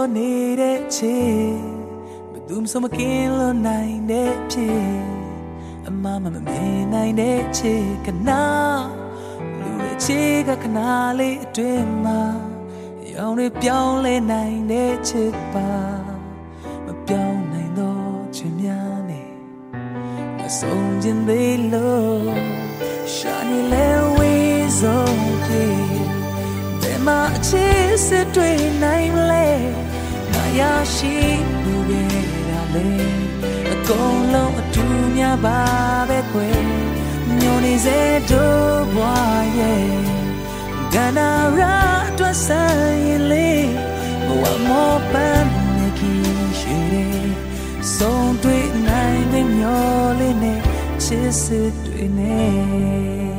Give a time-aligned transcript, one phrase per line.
[0.00, 1.18] ပြောပြောနေတဲ့ချေ
[2.30, 4.90] ဘယ်သူမှမကင်းလို့နိုင်တဲ့ဖြစ်
[5.86, 7.74] အမမမမြင်နိုင်တဲ့ချေ
[8.06, 8.44] ကနာ
[9.58, 12.20] လူရဲ့ချေကခနာလေးအတွင်မှာ
[13.14, 15.70] ရောင်တွေပြောင်းလဲနိုင်တဲ့ချစ်ပါ
[16.84, 19.22] မပြောင်းနိုင်တော့ချင်များနေ
[20.36, 22.22] မဆုံးခြင်းသေးလို့
[23.14, 25.90] ရှာနေလဲဝေးဆုံးပြေ
[27.06, 28.50] မှာအချစ်စစ်တွေ
[28.82, 29.89] နိုင်မလဲငါ
[30.58, 30.60] ရ
[30.94, 31.16] ရှိ
[31.62, 32.88] မှုခဲ့တာလေ
[33.72, 35.60] အကုန်လုံးအထူးများပါ
[36.08, 36.62] ပဲကွယ်
[37.40, 39.90] ညိုနေစေတို့ဘွားရဲ့
[40.94, 41.76] ကနာရာ
[42.08, 43.50] အတွက်ဆိုင်ရင်လေ
[44.26, 47.28] ဘဝမောပန်းနေကြီးရှိတယ်
[47.96, 49.84] ဆုံးတွေ့နိုင်တဲ့မျော
[50.20, 50.60] လေးနဲ့
[51.04, 53.29] ချစ်စစ်တွေနဲ့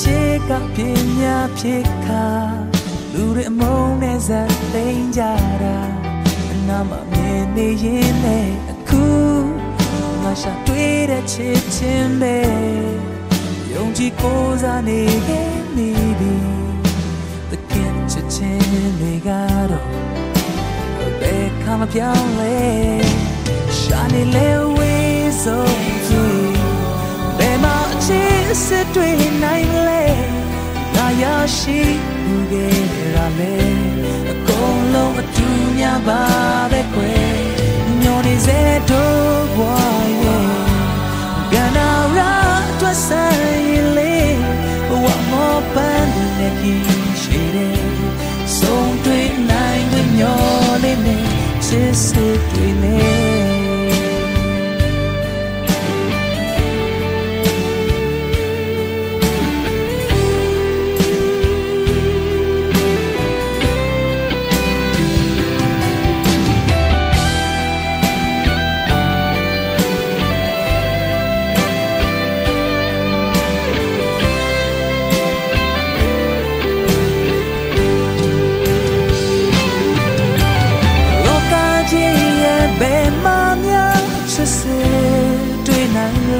[0.00, 2.26] ချေကပြင်းများဖြစ်ခါ
[3.12, 5.22] လူတွေအမုန်းနဲ့ဇက်သိမ်းကြ
[5.62, 5.78] တာ
[6.52, 9.04] အနာမမြင်နေရင်လည်းအခု
[10.22, 12.36] ငါရှာတွေ့တဲ့ချစ်ချင်းပဲ
[13.72, 16.34] ယုံကြည်ကိုးစားနေခဲ့မိပြီ
[17.50, 19.30] တကယ်ချစ်ချင်းတွေက
[19.70, 19.88] တော့
[21.20, 22.56] ဘယ်ခါမှပြောင်းလဲ
[23.78, 26.54] ရှာနေလဲဝေးဆုံးကြီး
[27.38, 29.10] ဘယ်မှာအချစ်စစ်တွေ
[29.42, 29.65] နိုင်
[31.54, 31.80] ရှိ
[32.24, 32.80] မှုခဲ့
[33.14, 33.54] ရလေ
[34.30, 35.46] အကုန်လုံးအတူ
[35.78, 36.22] များပါ
[36.72, 36.80] ပဲ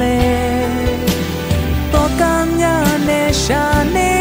[0.01, 0.21] လဲ
[1.93, 3.63] တော့ကမ်းများနဲ့ရှာ
[3.95, 4.16] နေ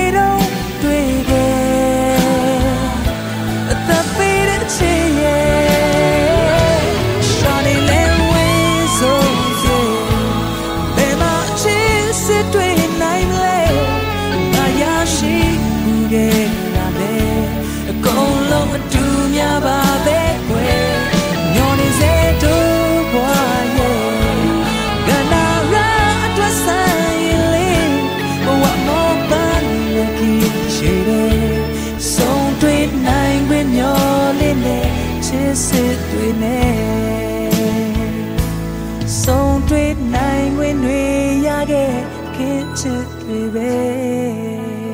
[35.64, 36.76] စစ်တွေနဲ့
[39.22, 41.02] ဆုံးတွေ့နိုင်ဝင်တွေ
[41.46, 41.94] ရခဲ့
[42.34, 44.85] ခင်ချစ်တွေပဲ